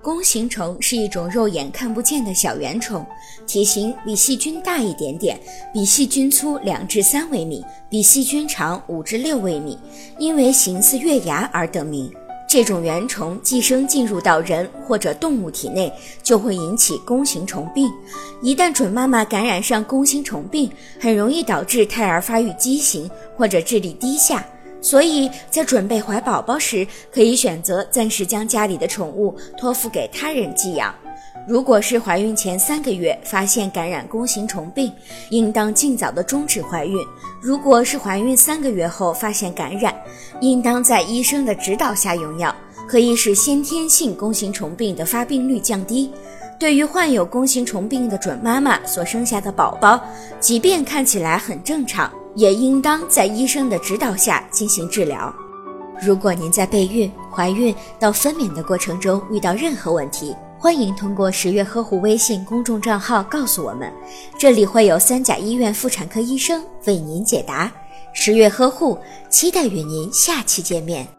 [0.00, 3.04] 弓形虫是一种肉眼看不见的小圆虫，
[3.46, 5.38] 体型比细菌大一点点，
[5.72, 9.76] 比细菌粗两至三微米，比细菌长五至六微米，
[10.16, 12.10] 因为形似月牙而得名。
[12.48, 15.92] 这种原虫寄生进入到人或者动物体内，
[16.22, 17.90] 就会引起弓形虫病。
[18.40, 20.70] 一旦准妈妈感染上弓形虫病，
[21.00, 24.46] 很容易导致胎儿发育畸形或者智力低下。
[24.80, 30.94] 所以在准备怀宝宝时，可以选择暂时将家里的宠物托付给他人寄养。
[31.46, 34.92] 如果是怀孕前三个月发现感染弓形虫病，
[35.30, 36.98] 应当尽早的终止怀孕；
[37.40, 39.94] 如果是怀孕三个月后发现感染，
[40.40, 42.54] 应当在医生的指导下用药，
[42.86, 46.10] 可以使先天性弓形虫病的发病率降低。
[46.58, 50.00] 对于患有弓形虫病的准妈妈所生下的宝宝，
[50.40, 55.32] 即便看起来很正常，也应当在医生的指导下进行治疗。
[56.00, 63.92] 如果您在备孕、怀孕到分娩的过程中遇到任何问题，欢迎通过十月呵护微信公众账号告诉我们，
[64.36, 67.70] 这里会有三甲医院妇产科医生为您解答。
[68.12, 71.17] 十月呵护，期待与您下期见面。